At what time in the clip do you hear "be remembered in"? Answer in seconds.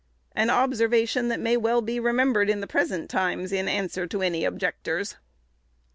1.79-2.59